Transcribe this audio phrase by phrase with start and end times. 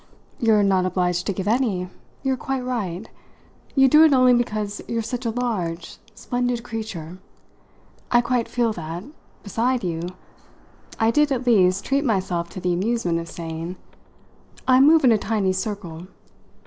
[0.39, 1.87] "You're not obliged to give any
[2.23, 3.07] you're quite right:
[3.75, 7.19] you do it only because you're such a large, splendid creature.
[8.09, 9.03] I quite feel that,
[9.43, 10.09] beside you"
[10.99, 13.75] I did, at least, treat myself to the amusement of saying
[14.67, 16.07] "I move in a tiny circle.